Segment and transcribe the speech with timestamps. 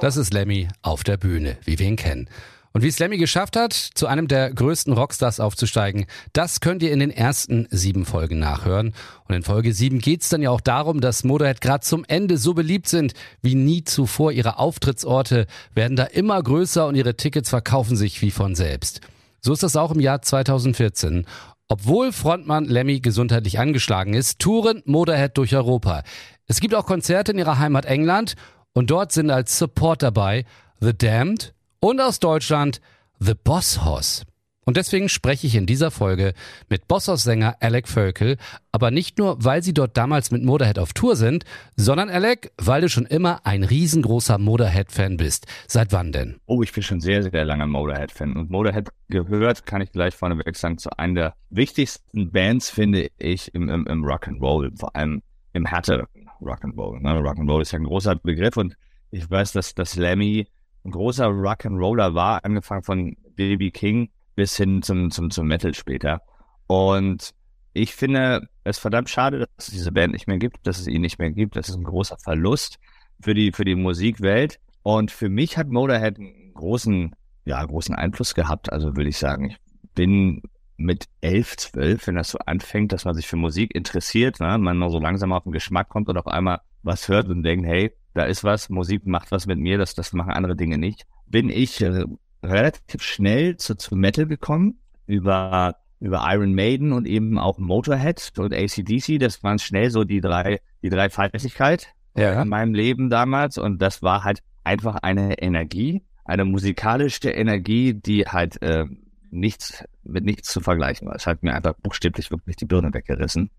[0.00, 2.28] Das ist Lemmy auf der Bühne, wie wir ihn kennen.
[2.72, 6.92] Und wie es Lemmy geschafft hat, zu einem der größten Rockstars aufzusteigen, das könnt ihr
[6.92, 8.94] in den ersten sieben Folgen nachhören.
[9.26, 12.54] Und in Folge sieben geht's dann ja auch darum, dass Motorhead gerade zum Ende so
[12.54, 14.30] beliebt sind wie nie zuvor.
[14.30, 19.00] Ihre Auftrittsorte werden da immer größer und ihre Tickets verkaufen sich wie von selbst.
[19.40, 21.26] So ist das auch im Jahr 2014.
[21.68, 26.02] Obwohl Frontmann Lemmy gesundheitlich angeschlagen ist, touren Motorhead durch Europa.
[26.50, 28.34] Es gibt auch Konzerte in ihrer Heimat England
[28.72, 30.44] und dort sind als Support dabei
[30.80, 32.80] The Damned, und aus Deutschland
[33.20, 34.24] The Boss Hoss.
[34.64, 36.34] Und deswegen spreche ich in dieser Folge
[36.68, 38.36] mit Bosshaus-Sänger Alec Völkel,
[38.72, 41.44] aber nicht nur, weil sie dort damals mit Motorhead auf Tour sind,
[41.76, 45.46] sondern Alec, weil du schon immer ein riesengroßer Motorhead-Fan bist.
[45.68, 46.40] Seit wann denn?
[46.46, 48.36] Oh, ich bin schon sehr, sehr lange Motorhead-Fan.
[48.36, 53.54] Und Motorhead gehört, kann ich gleich vorneweg sagen, zu einer der wichtigsten Bands, finde ich,
[53.54, 56.06] im, im, im Rock'n'Roll, vor allem im härteren
[56.40, 57.00] Rock'n'Roll.
[57.00, 57.20] Ne?
[57.20, 58.76] Rock'n'Roll ist ja ein großer Begriff und
[59.10, 60.46] ich weiß, dass, dass Lemmy
[60.84, 66.22] ein großer Rock'n'Roller war, angefangen von Baby King bis hin zum, zum, zum Metal später.
[66.66, 67.34] Und
[67.72, 71.02] ich finde es verdammt schade, dass es diese Band nicht mehr gibt, dass es ihn
[71.02, 71.56] nicht mehr gibt.
[71.56, 72.78] Das ist ein großer Verlust
[73.20, 74.58] für die, für die Musikwelt.
[74.82, 78.72] Und für mich hat Motorhead einen großen, ja, großen Einfluss gehabt.
[78.72, 79.58] Also würde ich sagen, ich
[79.94, 80.42] bin
[80.80, 84.56] mit elf, zwölf, wenn das so anfängt, dass man sich für Musik interessiert, ne?
[84.58, 87.92] man so langsam auf den Geschmack kommt und auf einmal was hört und denkt, hey,
[88.14, 91.50] da ist was, Musik macht was mit mir, das, das machen andere Dinge nicht, bin
[91.50, 92.04] ich äh,
[92.42, 98.54] relativ schnell zu, zu Metal gekommen über, über Iron Maiden und eben auch Motorhead und
[98.54, 99.20] ACDC.
[99.20, 102.40] Das waren schnell so die drei, die drei Fleißigkeit ja.
[102.40, 108.24] in meinem Leben damals und das war halt einfach eine Energie, eine musikalische Energie, die
[108.24, 108.86] halt äh,
[109.30, 111.14] nichts mit nichts zu vergleichen war.
[111.14, 113.50] Es hat mir einfach buchstäblich wirklich die Birne weggerissen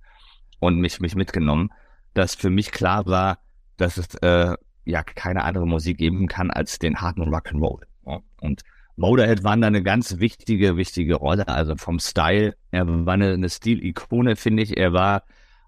[0.59, 1.69] und mich, mich mitgenommen,
[2.13, 3.39] dass für mich klar war,
[3.77, 4.55] dass es äh,
[4.85, 7.83] ja keine andere Musik geben kann als den harten Rock'n'Roll.
[8.05, 8.19] Ja.
[8.41, 8.61] Und
[8.95, 11.47] Motorhead war da eine ganz wichtige, wichtige Rolle.
[11.47, 14.77] Also vom Style, er war eine, eine Stilikone, finde ich.
[14.77, 15.23] Er war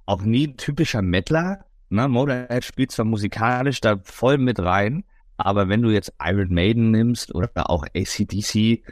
[0.06, 1.66] auch nie ein typischer Metaler.
[1.90, 2.08] Ne?
[2.08, 5.03] Motorhead spielt zwar musikalisch da voll mit rein,
[5.38, 8.84] aber wenn du jetzt Iron Maiden nimmst oder auch ACDC,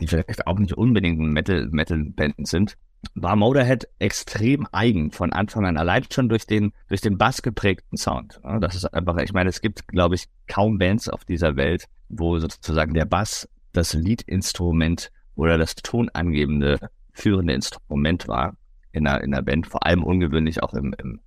[0.00, 2.76] die vielleicht auch nicht unbedingt ein Metal, Metal-Band sind,
[3.14, 7.96] war Motorhead extrem eigen von Anfang an, allein schon durch den, durch den Bass geprägten
[7.96, 8.40] Sound.
[8.60, 12.38] Das ist einfach, ich meine, es gibt, glaube ich, kaum Bands auf dieser Welt, wo
[12.38, 18.56] sozusagen der Bass das Leadinstrument oder das tonangebende führende Instrument war
[18.92, 21.20] in einer, in einer Band, vor allem ungewöhnlich auch im, im,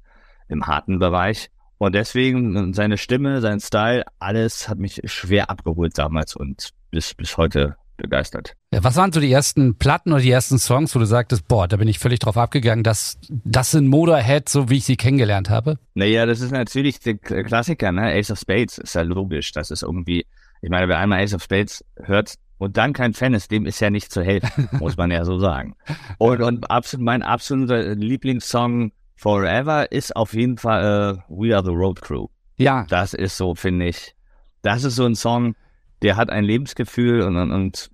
[0.48, 1.50] im harten Bereich.
[1.78, 7.38] Und deswegen seine Stimme, sein Style, alles hat mich schwer abgeholt damals und bis, bis
[7.38, 8.56] heute begeistert.
[8.74, 11.68] Ja, was waren so die ersten Platten oder die ersten Songs, wo du sagtest, boah,
[11.68, 15.50] da bin ich völlig drauf abgegangen, dass das sind Motorhead, so wie ich sie kennengelernt
[15.50, 15.80] habe?
[15.94, 18.14] Naja, das ist natürlich der Klassiker, ne?
[18.14, 19.52] Ace of Spades ist ja logisch.
[19.52, 20.26] Das ist irgendwie,
[20.62, 23.80] ich meine, wer einmal Ace of Spades hört und dann kein Fan ist, dem ist
[23.80, 25.76] ja nicht zu helfen, muss man ja so sagen.
[26.18, 31.72] Und, und absolut, mein absoluter Lieblingssong Forever ist auf jeden Fall uh, We Are the
[31.72, 32.28] Road Crew.
[32.56, 32.86] Ja.
[32.90, 34.16] Das ist so, finde ich,
[34.62, 35.56] das ist so ein Song,
[36.02, 37.92] der hat ein Lebensgefühl und, und, und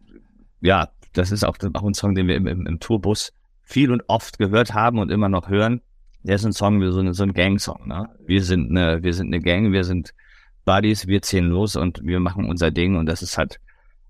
[0.61, 3.33] ja, das ist auch, auch ein Song, den wir im, im, im Tourbus
[3.63, 5.81] viel und oft gehört haben und immer noch hören.
[6.23, 7.87] Der ist ein Song, wie so, eine, so ein Gang-Song.
[7.87, 8.09] Ne?
[8.25, 10.13] Wir sind eine, wir sind eine Gang, wir sind
[10.65, 13.59] Buddies, wir ziehen los und wir machen unser Ding und das ist halt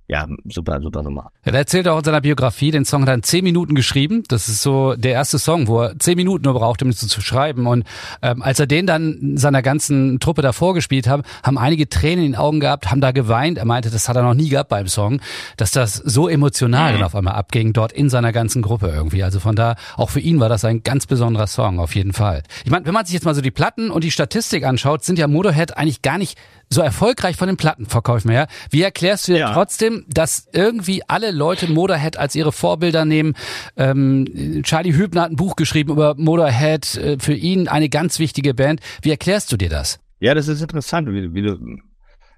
[0.07, 1.31] ja, super, super Nummer.
[1.45, 4.21] Ja, er erzählt auch in seiner Biografie, den Song hat er in zehn Minuten geschrieben.
[4.27, 7.21] Das ist so der erste Song, wo er zehn Minuten nur braucht, um es zu
[7.21, 7.65] schreiben.
[7.65, 7.85] Und
[8.21, 12.31] ähm, als er den dann seiner ganzen Truppe davor gespielt hat, haben einige Tränen in
[12.33, 13.57] den Augen gehabt, haben da geweint.
[13.57, 15.21] Er meinte, das hat er noch nie gehabt beim Song,
[15.57, 16.97] dass das so emotional mhm.
[16.97, 19.23] dann auf einmal abging, dort in seiner ganzen Gruppe irgendwie.
[19.23, 22.43] Also von da, auch für ihn war das ein ganz besonderer Song, auf jeden Fall.
[22.63, 25.17] Ich meine, wenn man sich jetzt mal so die Platten und die Statistik anschaut, sind
[25.17, 26.37] ja Motorhead eigentlich gar nicht
[26.69, 28.47] so erfolgreich von den Plattenverkäufen her.
[28.69, 29.53] Wie erklärst du dir ja.
[29.53, 33.33] trotzdem, dass irgendwie alle Leute Motorhead als ihre Vorbilder nehmen?
[33.77, 38.53] Ähm, Charlie Hübner hat ein Buch geschrieben über Motorhead, äh, für ihn eine ganz wichtige
[38.53, 38.81] Band.
[39.01, 39.99] Wie erklärst du dir das?
[40.19, 41.57] Ja, das ist interessant, wie, wie du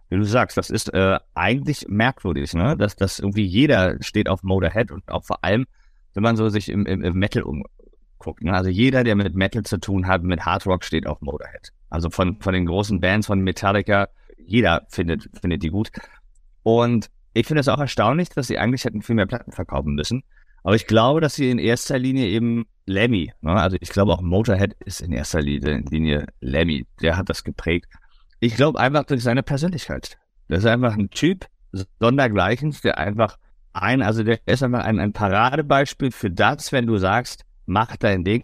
[0.10, 2.78] wie du sagst, das ist äh, eigentlich merkwürdig, ne?
[2.78, 5.66] Dass, dass irgendwie jeder steht auf Motorhead und auch vor allem,
[6.14, 7.74] wenn man so sich im, im, im Metal umguckt.
[8.42, 8.54] Ne?
[8.54, 11.72] Also jeder, der mit Metal zu tun hat, mit Hard Rock, steht auf Motorhead.
[11.90, 15.92] Also von, von den großen Bands, von Metallica, jeder findet, findet die gut.
[16.64, 20.24] Und ich finde es auch erstaunlich, dass sie eigentlich hätten viel mehr Platten verkaufen müssen.
[20.64, 23.54] Aber ich glaube, dass sie in erster Linie eben Lemmy, ne?
[23.54, 27.88] also ich glaube auch Motorhead ist in erster Linie, Linie Lemmy, der hat das geprägt.
[28.40, 30.18] Ich glaube einfach durch seine Persönlichkeit.
[30.48, 31.46] Das ist einfach ein Typ,
[32.00, 33.38] sondergleichens, der einfach
[33.74, 38.24] ein, also der ist einfach ein, ein Paradebeispiel für das, wenn du sagst, mach dein
[38.24, 38.44] Ding,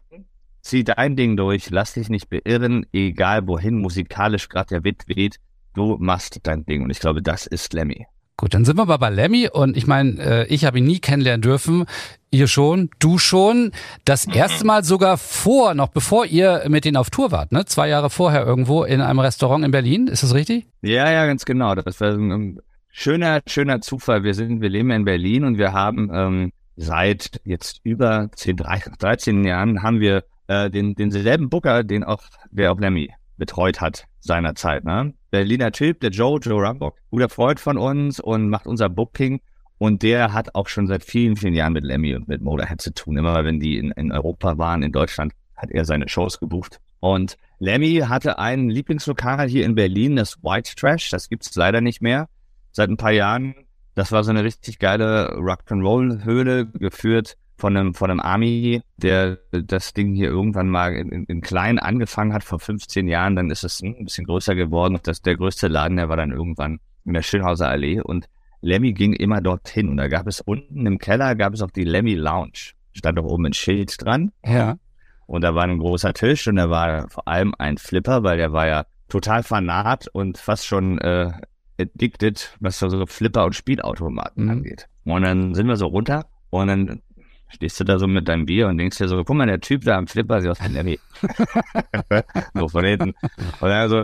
[0.62, 5.40] zieh dein Ding durch, lass dich nicht beirren, egal wohin musikalisch gerade der Wind weht,
[5.74, 6.84] du machst dein Ding.
[6.84, 8.06] Und ich glaube, das ist Lemmy.
[8.36, 11.00] Gut, dann sind wir mal bei Lemmy und ich meine, äh, ich habe ihn nie
[11.00, 11.86] kennenlernen dürfen.
[12.32, 13.72] Ihr schon, du schon.
[14.06, 17.66] Das erste Mal sogar vor, noch bevor ihr mit denen auf Tour wart, ne?
[17.66, 20.08] Zwei Jahre vorher irgendwo in einem Restaurant in Berlin.
[20.08, 20.66] Ist das richtig?
[20.82, 21.76] Ja, ja, ganz genau.
[21.76, 22.60] Das war ein
[22.90, 24.24] schöner, schöner Zufall.
[24.24, 29.44] Wir sind, wir leben in Berlin und wir haben ähm, seit jetzt über 10, 13
[29.44, 34.84] Jahren haben wir äh, den, denselben Booker, den auch der auch Lemmy betreut hat seinerzeit.
[34.84, 35.14] Ne?
[35.32, 39.42] Berliner Typ, der Joe, Joe Rumbock, guter Freund von uns und macht unser Booking.
[39.78, 42.94] Und der hat auch schon seit vielen, vielen Jahren mit Lemmy und mit Motorhead zu
[42.94, 43.18] tun.
[43.18, 46.80] Immer wenn die in, in Europa waren, in Deutschland, hat er seine Shows gebucht.
[47.00, 51.10] Und Lemmy hatte ein Lieblingslokal hier in Berlin, das White Trash.
[51.10, 52.30] Das gibt's leider nicht mehr.
[52.72, 53.56] Seit ein paar Jahren.
[53.96, 59.94] Das war so eine richtig geile Rock'n'Roll-Höhle, geführt von einem, von einem Army, der das
[59.94, 63.36] Ding hier irgendwann mal in, in, in klein angefangen hat vor 15 Jahren.
[63.36, 65.00] Dann ist es ein bisschen größer geworden.
[65.04, 68.02] Das, der größte Laden, der war dann irgendwann in der Schönhauser Allee.
[68.02, 68.28] Und
[68.62, 69.90] Lemmy ging immer dorthin.
[69.90, 72.74] Und da gab es unten im Keller, gab es auch die Lemmy Lounge.
[72.94, 74.32] Stand auch oben ein Schild dran.
[74.44, 74.78] Ja.
[75.26, 78.52] Und da war ein großer Tisch und da war vor allem ein Flipper, weil der
[78.52, 81.32] war ja total fanat und fast schon äh,
[81.80, 84.52] addicted, was so Flipper und Spielautomaten mhm.
[84.52, 84.88] angeht.
[85.06, 87.02] Und dann sind wir so runter und dann
[87.50, 89.84] stehst du da so mit deinem Bier und denkst dir so, guck mal, der Typ
[89.84, 91.00] da am Flipper sieht aus wie Lemmy.
[92.54, 93.14] so von hinten.
[93.60, 94.04] Und dann so,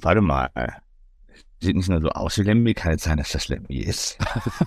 [0.00, 0.50] warte mal,
[1.60, 4.18] sieht nicht nur so aus wie Lemmy, kann es sein, dass das Lemmy ist.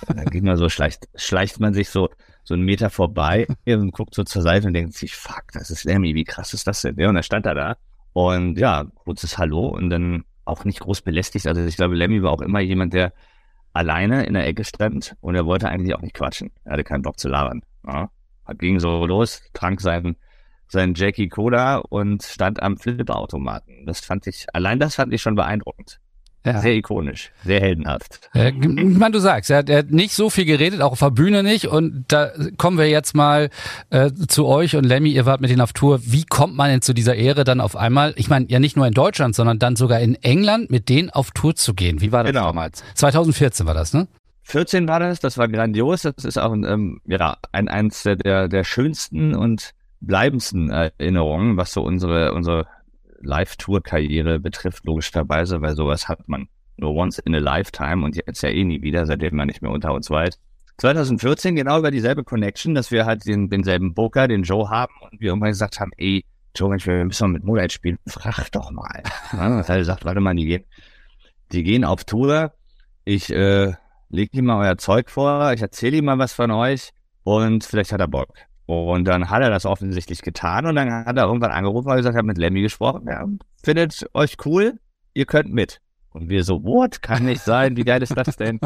[0.07, 2.09] Und dann geht man so, schleicht, schleicht man sich so,
[2.43, 5.83] so einen Meter vorbei und guckt so zur Seite und denkt sich, fuck, das ist
[5.83, 6.97] Lemmy, wie krass ist das denn?
[6.97, 7.77] Ja, und dann stand er da
[8.13, 11.47] und ja, kurzes Hallo und dann auch nicht groß belästigt.
[11.47, 13.13] Also ich glaube, Lemmy war auch immer jemand, der
[13.73, 16.51] alleine in der Ecke stand und er wollte eigentlich auch nicht quatschen.
[16.63, 17.61] Er hatte keinen Bock zu labern.
[17.87, 18.09] Ja.
[18.57, 20.17] Ging so los, trank seinen,
[20.67, 23.85] seinen Jackie Cola und stand am Flipperautomaten.
[23.85, 25.99] Das fand ich, allein das fand ich schon beeindruckend.
[26.45, 26.59] Ja.
[26.59, 28.19] Sehr ikonisch, sehr heldenhaft.
[28.33, 30.99] Äh, ich meine, du sagst, er hat, er hat nicht so viel geredet, auch auf
[30.99, 31.67] der Bühne nicht.
[31.67, 33.49] Und da kommen wir jetzt mal
[33.91, 36.01] äh, zu euch und Lemmy, ihr wart mit denen auf Tour.
[36.03, 38.13] Wie kommt man denn zu dieser Ehre dann auf einmal?
[38.17, 41.31] Ich meine, ja nicht nur in Deutschland, sondern dann sogar in England mit denen auf
[41.31, 42.01] Tour zu gehen.
[42.01, 42.47] Wie war das genau.
[42.47, 42.83] damals?
[42.95, 44.07] 2014 war das, ne?
[44.43, 46.01] 14 war das, das war grandios.
[46.01, 51.71] Das ist auch ein, ähm, ja, ein, eins der, der schönsten und bleibendsten Erinnerungen, was
[51.71, 52.67] so unsere, unsere
[53.23, 56.47] Live-Tour-Karriere betrifft, logischerweise, weil sowas hat man
[56.77, 59.71] nur once in a lifetime und jetzt ja eh nie wieder, seitdem man nicht mehr
[59.71, 60.37] unter uns weit.
[60.77, 65.21] 2014 genau über dieselbe Connection, dass wir halt den, denselben Booker, den Joe haben und
[65.21, 66.25] wir irgendwann gesagt haben, ey,
[66.55, 69.03] Joe, Mensch, wir müssen mal mit Moonlight spielen, frag doch mal.
[69.33, 70.65] Ja, hat er gesagt, warte mal, die gehen,
[71.51, 72.53] die gehen auf Tour,
[73.05, 73.73] ich äh,
[74.09, 76.91] legt ihm mal euer Zeug vor, ich erzähle ihm mal was von euch
[77.23, 78.29] und vielleicht hat er Bock.
[78.73, 82.13] Und dann hat er das offensichtlich getan und dann hat er irgendwann angerufen und gesagt,
[82.13, 83.25] ich habe mit Lemmy gesprochen, ja,
[83.63, 84.79] findet euch cool,
[85.13, 85.79] ihr könnt mit.
[86.11, 88.59] Und wir so, what, kann nicht sein, wie geil ist das denn?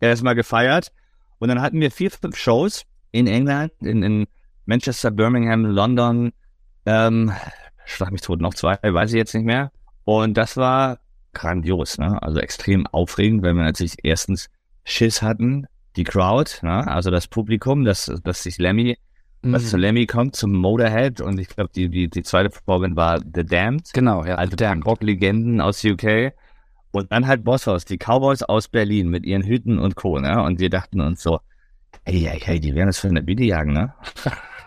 [0.00, 0.92] Er ist mal gefeiert
[1.38, 4.26] und dann hatten wir vier, fünf Shows in England, in, in
[4.64, 6.32] Manchester, Birmingham, London,
[6.86, 7.32] ähm,
[7.84, 9.72] schlag mich tot, noch zwei, weiß ich jetzt nicht mehr.
[10.04, 10.98] Und das war
[11.32, 12.20] grandios, ne?
[12.22, 14.48] also extrem aufregend, weil wir natürlich erstens
[14.84, 15.66] Schiss hatten,
[15.96, 16.86] die Crowd, ne?
[16.86, 18.98] also das Publikum, dass, dass sich Lemmy,
[19.42, 19.52] mhm.
[19.52, 23.20] was zu Lemmy kommt, zum Motorhead und ich glaube, die, die, die zweite Vorband war
[23.20, 23.92] The Damned.
[23.92, 24.36] Genau, ja.
[24.36, 26.32] Also Rock-Legenden aus UK.
[26.92, 30.18] Und dann halt Bosshaus, die Cowboys aus Berlin mit ihren Hüten und Co.
[30.18, 30.42] Ne?
[30.42, 31.38] Und wir dachten uns so,
[32.04, 33.94] hey, hey, hey, die werden das für eine Bitte jagen, ne?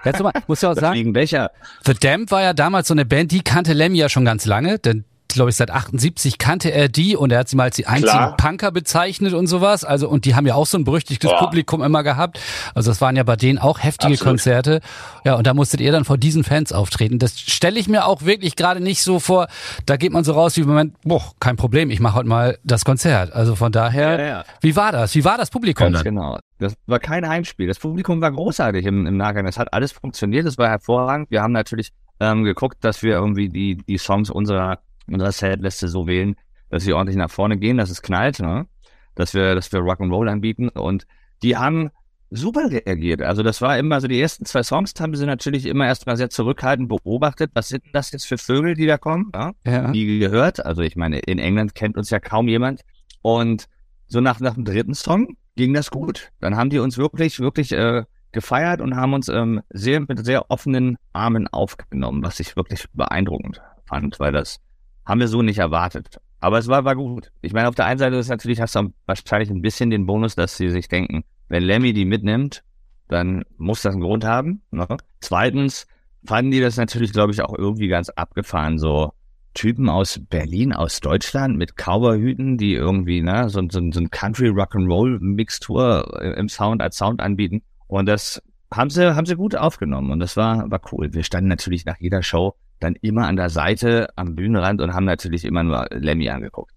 [0.05, 3.41] Jetzt mal, muss ja auch sagen, The Damned war ja damals so eine Band, die
[3.41, 7.31] kannte Lemmy ja schon ganz lange, denn glaube ich, seit 78 kannte er die und
[7.31, 8.37] er hat sie mal als die einzigen Klar.
[8.37, 9.83] Punker bezeichnet und sowas.
[9.83, 11.37] Also, und die haben ja auch so ein berüchtigtes ja.
[11.37, 12.39] Publikum immer gehabt.
[12.75, 14.31] Also, das waren ja bei denen auch heftige Absolut.
[14.31, 14.81] Konzerte.
[15.25, 17.19] Ja, und da musstet ihr dann vor diesen Fans auftreten.
[17.19, 19.47] Das stelle ich mir auch wirklich gerade nicht so vor.
[19.85, 22.57] Da geht man so raus wie im Moment, boah, kein Problem, ich mache heute mal
[22.63, 23.33] das Konzert.
[23.33, 24.45] Also von daher, ja, ja.
[24.61, 25.15] wie war das?
[25.15, 26.03] Wie war das Publikum Ganz dann?
[26.03, 26.39] Genau.
[26.59, 27.67] Das war kein Heimspiel.
[27.67, 29.45] Das Publikum war großartig im, im Nachgang.
[29.47, 30.45] Es hat alles funktioniert.
[30.45, 31.29] Es war hervorragend.
[31.29, 35.87] Wir haben natürlich ähm, geguckt, dass wir irgendwie die, die Songs unserer und das Setliste
[35.87, 36.35] so wählen,
[36.69, 38.67] dass sie ordentlich nach vorne gehen, dass es knallt, ne?
[39.15, 41.05] dass wir, dass wir Rock'n'Roll anbieten und
[41.43, 41.91] die haben
[42.31, 43.21] super reagiert.
[43.21, 46.29] Also das war immer so die ersten zwei Songs haben sie natürlich immer erstmal sehr
[46.29, 47.51] zurückhaltend beobachtet.
[47.53, 49.31] Was sind das jetzt für Vögel, die da kommen?
[49.35, 49.51] Ja?
[49.65, 49.91] ja.
[49.91, 50.65] Die gehört.
[50.65, 52.81] Also ich meine, in England kennt uns ja kaum jemand
[53.21, 53.67] und
[54.07, 56.31] so nach, nach dem dritten Song ging das gut.
[56.39, 60.49] Dann haben die uns wirklich, wirklich äh, gefeiert und haben uns ähm, sehr mit sehr
[60.49, 64.59] offenen Armen aufgenommen, was ich wirklich beeindruckend fand, weil das
[65.05, 66.19] haben wir so nicht erwartet.
[66.39, 67.31] Aber es war, war gut.
[67.41, 70.35] Ich meine, auf der einen Seite ist natürlich, hast du wahrscheinlich ein bisschen den Bonus,
[70.35, 72.63] dass sie sich denken, wenn Lemmy die mitnimmt,
[73.07, 74.61] dann muss das einen Grund haben.
[74.71, 74.85] Ne?
[75.21, 75.87] Zweitens
[76.25, 79.13] fanden die das natürlich, glaube ich, auch irgendwie ganz abgefahren, so
[79.53, 84.49] Typen aus Berlin, aus Deutschland mit Cowboyhüten, die irgendwie ne, so, so, so ein Country
[84.49, 87.61] Rock'n'Roll Mixtur im Sound als Sound anbieten.
[87.87, 88.41] Und das
[88.75, 91.13] haben sie, haben sie gut aufgenommen und das war, war cool.
[91.13, 95.05] Wir standen natürlich nach jeder Show dann immer an der Seite am Bühnenrand und haben
[95.05, 96.71] natürlich immer nur Lemmy angeguckt.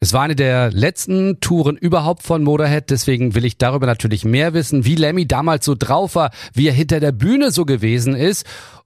[0.00, 4.52] Es war eine der letzten Touren überhaupt von Motorhead, deswegen will ich darüber natürlich mehr
[4.52, 8.44] wissen, wie Lemmy damals so drauf war, wie er hinter der Bühne so gewesen ist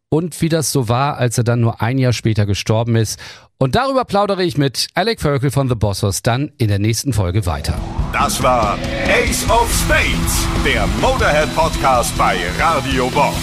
[0.09, 3.19] und wie das so war, als er dann nur ein Jahr später gestorben ist.
[3.59, 7.47] Und darüber plaudere ich mit Alec Ferkel von The Bossos dann in der nächsten Folge
[7.47, 7.75] weiter.
[8.13, 13.35] Das war Ace of Spades, der Motorhead Podcast bei Radio Bob.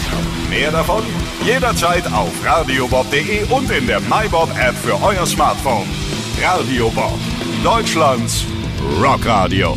[0.50, 1.04] Mehr davon
[1.44, 5.88] jederzeit auf radiobob.de und in der MyBob App für euer Smartphone.
[6.42, 7.18] Radio Bob,
[7.64, 8.46] Deutschlands
[9.02, 9.76] Rockradio.